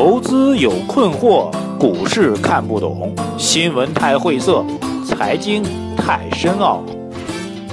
[0.00, 4.64] 投资有困惑，股市看不懂，新闻太晦涩，
[5.04, 5.60] 财经
[5.96, 6.84] 太深奥。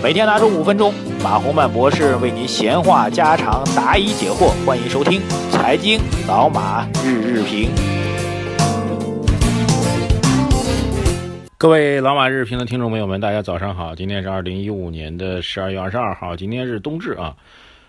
[0.01, 0.91] 每天拿出五分钟，
[1.23, 4.47] 马洪曼博士为您闲话家常，答疑解惑。
[4.65, 7.69] 欢迎收听《财经老马日日评》。
[11.59, 13.93] 各位老马日日评的听众朋友们，大家早上好！
[13.93, 17.35] 今天是二零一五年的十二月二十二号，今天是冬至啊。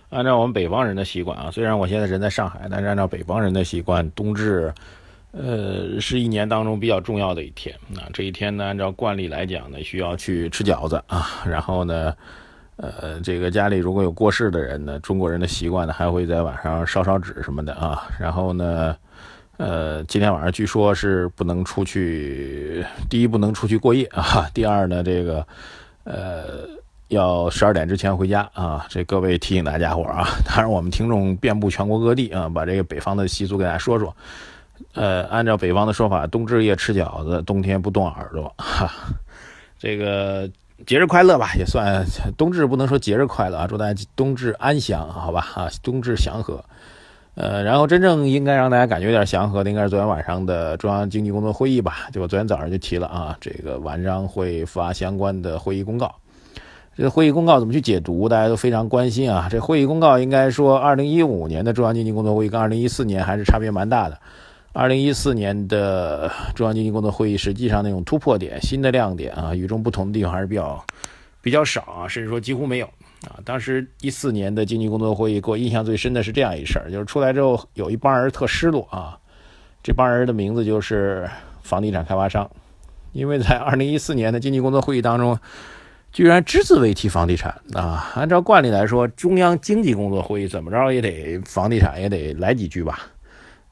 [0.08, 4.72] 按照我们北方人的习惯啊，虽然我现在人在上海，但是按照北方人的习惯，冬至，
[5.32, 7.74] 呃，是一年当中比较重要的一天。
[7.88, 11.26] 那这一天呢，按照惯例来讲呢，需要去吃饺子啊。
[11.44, 12.14] 然后呢，
[12.76, 18.08] 呃，这个家里如果有过世的人呢，中国人的习惯呢，还会在晚上烧烧纸什么的啊。
[18.20, 18.96] 然后呢，
[19.56, 25.46] 呃，今天晚上据说是不能出去，第一不能出去过夜啊，第二呢，这个，
[26.04, 26.68] 呃。
[27.08, 28.84] 要十二点之前回家啊！
[28.88, 34.14] 这各位提醒大家伙啊， 当然我们听众遍布全国各地啊，把这个北方的习俗给大家说说。
[34.92, 38.52] 呃，按照北方的说法，冬至夜吃饺子，冬天不动耳朵。
[38.58, 38.90] 哈，
[39.78, 40.50] 这个
[40.84, 42.04] 节日快乐吧，也算
[42.36, 45.46] 冬至不能说节日快乐啊，祝大家冬至安详，好吧？
[45.54, 46.62] 啊，冬至祥和。
[47.36, 52.08] 呃，然后真正应该让大家感觉有点祥和的，应该是昨天晚上的中央经济工作会议吧？
[52.12, 56.14] 就我昨天早上就提了啊，这个晚上会发相关的会议公告。
[56.96, 58.26] 这个会议公告怎么去解读？
[58.26, 59.48] 大家都非常关心啊。
[59.50, 64.18] 这会议公告应该说，二零一五年的中央经济工作会议跟二零一四年还是差别蛮大的。
[64.72, 70.82] 二零一四年的中央经济工作会议，实际上那种突破点、新的亮点啊，与众不同的地方还是比较
[71.42, 72.86] 比较少啊，甚至说几乎没有
[73.28, 73.36] 啊。
[73.44, 79.18] 当时一四年的经济工作会议，给我印象最深的是这样一事儿，就是出来之后有一帮人特失落啊。
[79.82, 81.28] 这帮人的名字就是
[81.60, 82.50] 房地产开发商，
[83.12, 85.38] 因为在二零一四年的经济工作会议当中。
[86.16, 88.10] 居然只字未提房地产啊！
[88.14, 93.00] 按照惯例来说，中央经济工作会议怎么着也得房地产也得来几句吧，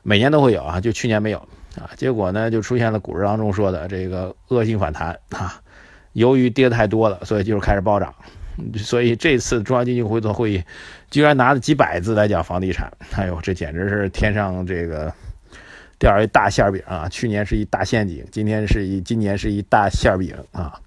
[0.03, 1.39] 每年都会有啊，就去年没有
[1.75, 1.89] 啊。
[1.97, 5.59] 结果呢，就出现了股市当中说的这个恶性反弹啊，
[6.13, 8.15] 由于跌的太多了，所以就是开始暴涨。
[8.77, 10.63] 所以这次中央经济工作会议
[11.11, 15.11] 居然拿了几百字来讲房地产，哎呦，这简直是天上这个
[15.99, 17.09] 掉一大馅饼啊！
[17.09, 20.79] 去年是一大陷阱，今天是一今年是一大馅饼啊！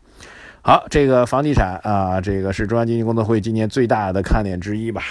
[0.67, 5.01] 好，这个房地产啊，这个是中央经济工作会今年最大的看点之一吧？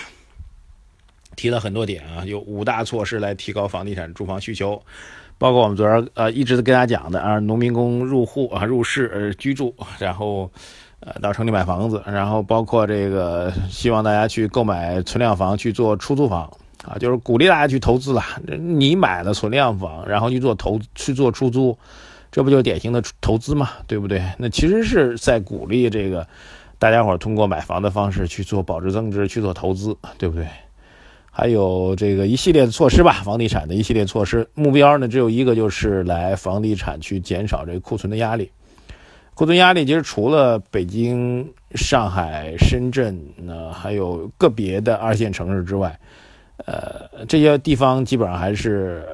[1.35, 4.79] 提了很多点啊，有五大措施来提高房地产住房需求，
[5.39, 10.51] 包括我们昨儿呃一直跟大家讲的啊，农民工入户啊入市呃居住，然后
[11.01, 16.43] 呃到城里买房子，然后包括这个希望大家去购买存量房去做出租房
[16.87, 18.23] 啊，就是鼓励大家去投资了。
[18.59, 21.75] 你买了存量房，然后去做投去做出租。
[22.31, 24.23] 这不就典型的投资嘛，对不对？
[24.37, 26.27] 那其实是在鼓励这个
[26.79, 30.47] 大家伙通过买房的方式去做保值增值，去做投资，对不对？
[31.31, 38.51] 还有这个一系列的措施吧，房地产的一系列措施，目标呢只有一个，就是来房地产去减少这个库存的压力。
[39.35, 45.99] 库存压力其实除了北京、上海、深圳，呢，还有个别的二线城市之外，
[46.67, 49.07] 呃，这些地方基本上还是。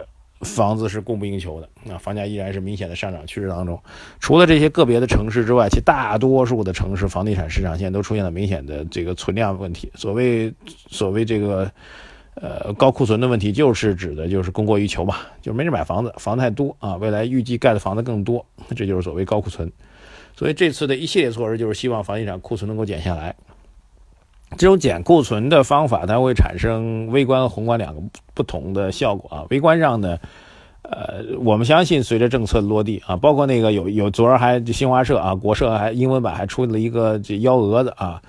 [0.42, 3.80] 房子是供不应求的，那房价依然是明显的上涨趋势当中。
[4.18, 9.90] 除了这些个别的城市之外，其大多数的城市房地产市场现在都出现了明显的这个存量问题。
[9.94, 10.52] 所谓
[10.88, 11.70] 所谓这个
[12.34, 18.44] 呃高库存的问题，就是指的就是供过于求嘛，就没人买房子，房太多啊，未来预计盖的房子更多，
[18.74, 19.70] 这就是所谓高库存。
[20.36, 23.36] 所以这次的一系列措施就是希望房地产库存能够减下来。
[24.56, 28.00] 这种减库存的方法，它会产生微观和宏观两个
[28.34, 29.44] 不同的效果啊。
[29.50, 30.18] 微观上呢，
[30.82, 38.20] 呃，我们相信随着政策落地啊，包括那个有有昨儿还新华社啊，国社还英文版还出了一个这幺蛾子啊，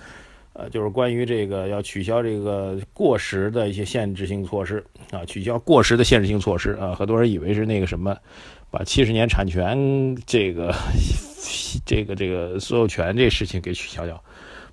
[0.54, 8.16] 呃，就是关于这个要取消这个过时的一些限制性措施啊，取消过时的限制性措施啊，很多人以为是那个什么，
[8.72, 10.74] 把七十年产权这个
[11.86, 14.20] 这个这个所有权这事情给取消掉。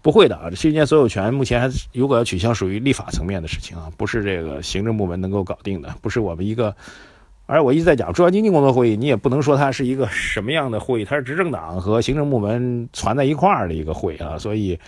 [0.03, 6.75] 不会的啊，这七十年所有权目前还如果要取消，属于立法层面的事情啊，不是这个行政部门能够搞定的，不是我们一个。
[7.47, 14.79] 而我一直在讲中央经济工作会议，你也不能说它是一个什么样的会议，它是执政党和行政部门攒在一块儿的一个会啊，所以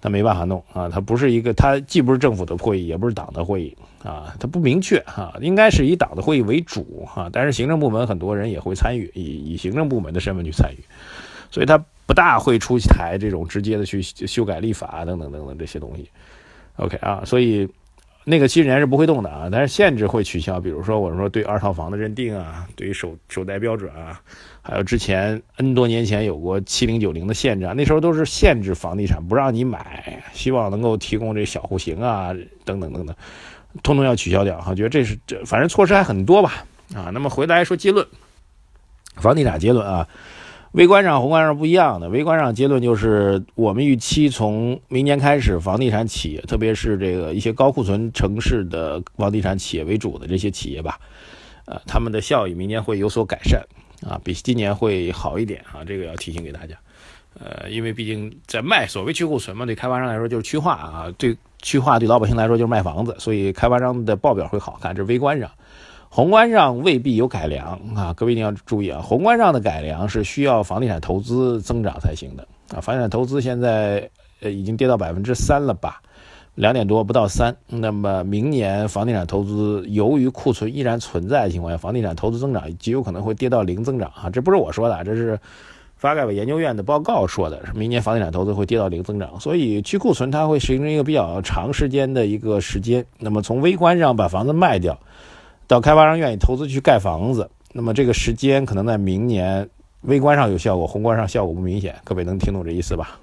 [0.00, 10.78] 它没办法弄啊，它不是一个，它既不是政府的会议，也不是党的会议啊，它不明确哈，应该是以党的会议为主哈，但是行政部门很多人也会参与，以以行政部门的身份去参与，
[11.50, 11.84] 所以它。
[12.06, 16.08] 不大会出台这种直接的去修改立法等等等等这些东西
[16.76, 17.68] ，OK 啊，所以
[18.24, 24.20] 那个七十年是不会动的啊，但是限制会取消，比如说我说对二套房的认定啊，对于首首贷标准啊，
[24.62, 32.32] 还有之前 N 多年前有过七零九零的限制啊，那时候都是限制房地产不让你买，希望能够提供这小户型啊
[32.64, 33.14] 等等等等，
[33.82, 36.64] 通通要取消掉哈，觉得这是这反正措施还很多吧
[36.94, 37.10] 啊。
[37.12, 38.06] 那么回来说结论，
[39.16, 40.08] 房地产结论啊，
[40.76, 42.06] 微观上、宏观上不一样的。
[42.10, 51.00] 微观上结论就是，我们预期从明年开始，房地产企业，特别是这个一些高库存城市的房地产企业为主的这些企业吧，
[51.64, 53.58] 呃，他们的效益明年会有所改善
[54.06, 55.82] 啊，比今年会好一点啊。
[55.82, 56.76] 这个要提醒给大家。
[57.40, 64.94] 呃，因为毕竟在卖所谓去库存嘛，对开发商来说就是去化啊，对去化对老百姓来说就是卖房子，所以开发商的报表会好看。
[64.94, 65.50] 这是微观上，
[66.16, 69.02] 宏观上未必有改良啊，各位一定要注意啊。
[69.02, 72.80] 宏观上的改良是需要房地产投资增长才行的啊。
[72.80, 74.08] 房地产投资现在
[74.40, 76.00] 呃已经跌到百分之三了吧，
[76.54, 77.54] 两点多不到三。
[77.68, 84.30] 那么明年房地产投资由于库存依然存在的情况下，房地产投资增长极有可能会跌到零增长啊。
[84.30, 85.38] 这不是我说的，这是。
[85.98, 93.04] 发改委研究院的报告说的是，明年房地产投资会跌到零增长，所以去库存它会形成一个比较长时间的一个时间。
[93.18, 94.98] 那么从微观上把房子卖掉，
[95.66, 99.68] 到开发商愿意投资去盖房子，那么这个时间可能在明年
[100.02, 101.94] 微观上有效果，宏观上效果不明显。
[102.04, 103.18] 各位能听懂这意思吧？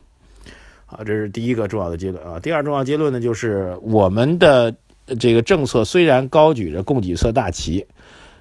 [0.86, 2.40] 好，这是第一个重要的结论啊。
[2.40, 4.76] 第二重要结论呢，就是我们的
[5.20, 7.86] 这个政策虽然高举着供给侧大旗。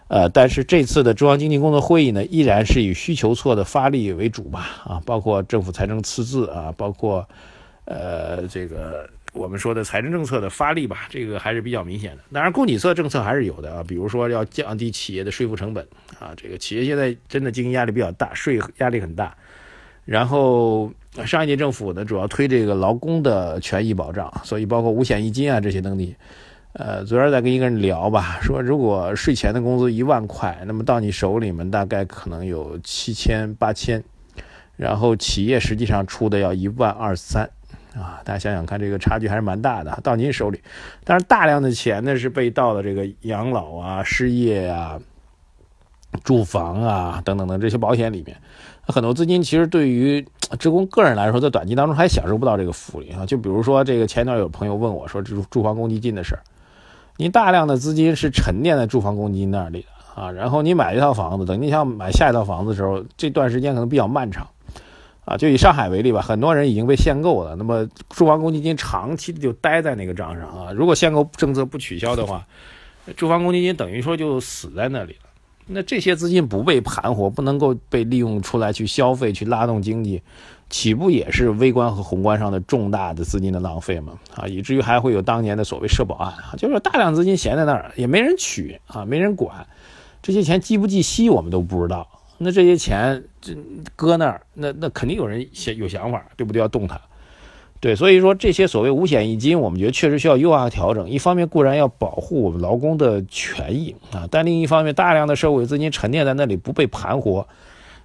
[0.09, 4.67] 呃，但是这次的中央经济工作会议呢，依然是以需求侧的发力为主吧？
[4.85, 7.27] 啊，包括政府财政赤字啊，包括
[7.87, 12.23] 呃这个我们说的财政政策的发力吧，这个还是比较明显的。
[12.33, 15.87] 当然，供给侧政策还是有的啊，比如说要降低企业的税负成本
[16.21, 19.35] 啊，这个企业现在真的经营压力比较大，税压力很大。
[20.05, 20.93] 然后
[21.25, 26.17] 上一届政府呢，主要推这个劳工的权益保障，所以包括五险一金啊这些东西。
[26.75, 34.03] 呃，昨天在跟一个人聊吧，说如果税前的工资一万块，那么到你手里面大概可能有七千八千，
[34.77, 37.49] 然后企业实际上出的要一万二三，
[37.95, 40.61] 啊，大家想想看，这个差距还是蛮大的，到您手里，
[41.05, 44.99] 但是大量的钱呢是被倒到这个养老啊、失业啊、
[46.25, 48.37] 住房啊等等等这些保险里面，
[48.87, 50.27] 很多资金其实对于
[50.59, 56.43] 职工个人来说，在短期当中还享受不到这个福利啊，就比如说这个前段有朋友问我说住住房公积金的事儿。
[57.19, 64.47] 你大量的资金是沉淀在住房公积金那里的啊，然后你买一套房子，等你想买下一套房子的时候，这段时间可能比较漫长，
[65.25, 72.45] 啊，就以上海为例吧，很多人已经被限购了，那么住房公积金长期的就待在那个账上啊，如果限购政策不取消的话，
[73.17, 75.31] 住房公积金等于说就死在那里了，
[75.67, 80.23] 那这些资金不被盘活，不能够被利用出来去消费去拉动经济。
[80.69, 84.15] 岂不也是微观和宏观上的重大的资金的浪费吗？
[84.35, 89.67] 啊，以至于还会有当年的所谓社保案啊，就是大量资金闲在那儿，也没人取啊，没人管，
[90.23, 92.09] 这些钱计不计息我们都不知道。
[92.43, 93.55] 那这些钱这
[93.97, 96.61] 搁那儿，那那肯定有人想有想法，对不对？
[96.61, 97.01] 要动它。
[97.81, 101.09] 对，所以说这些所谓五险一金，我们觉得确实需要优化调整。
[101.09, 107.47] 一方面固然要保护我们劳工的权益啊，但另一方面，大量的社会资金沉淀在那里不被盘活。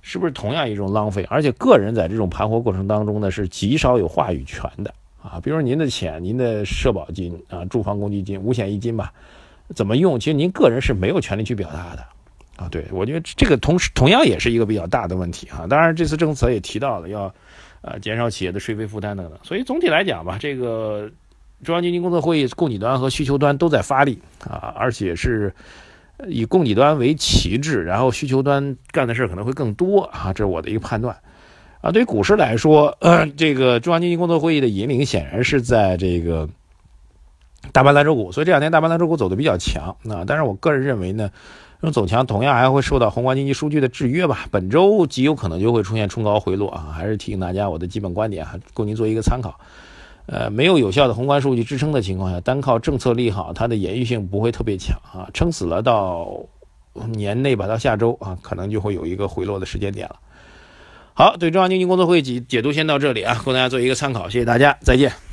[0.03, 1.25] 是不是同样一种浪费？
[1.29, 5.37] 而且个人在这种盘活过程当中呢，是极少有话语权的啊。
[5.43, 9.11] 比如说您的钱、您的社保金啊、住房公积金、五险一金吧，
[9.75, 10.17] 怎么用？
[10.17, 12.05] 其实您个人是没有权利去表达的
[12.57, 12.68] 啊。
[12.69, 15.65] 对我觉得这个同时同样也是一个比较大的问题啊。
[15.69, 17.33] 当然这次政策也提到了要
[17.81, 19.39] 呃减少企业的税费负担等等。
[19.44, 21.09] 所以总体来讲吧，这个
[21.63, 25.54] 中央经济工作会议供给端和需求端都在发力啊，而且是。
[26.27, 31.16] 以供给端为旗帜，然后需求端干的事可能会更多啊，这是我的一个判断。
[31.80, 32.97] 啊，对于股市来说，
[33.37, 36.49] 这个中央经济工作会议的引领显然是在这个
[37.71, 40.23] 大盘蓝筹股，所以这两天大盘蓝筹股走的比较强啊。
[40.26, 41.30] 但是我个人认为呢，
[41.79, 44.47] 那么走强同样还会受到宏观经济数据的制约吧。
[44.49, 49.59] 本周极有可能就会出现冲高回落啊，还是提醒大家我的基本观点啊，供您做一个参考。
[50.25, 55.29] 呃，没有有效的宏观数据支撑的情况下，单靠政策利好，它的延续性不会特别强啊。
[55.33, 56.27] 撑死了到
[56.93, 60.15] 年内吧，到下周啊，可能就会有一个回落的时间点了。
[61.13, 65.26] 好，对中央经济工作会议解解读先到这里啊，供大家做一个参考，谢谢大家，再见。